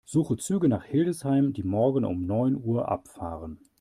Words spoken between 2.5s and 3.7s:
Uhr abfahren.